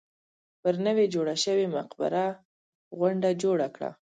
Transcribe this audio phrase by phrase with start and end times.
[0.61, 2.25] پر نوې جوړه شوې مقبره
[2.99, 3.91] غونډه جوړه کړه.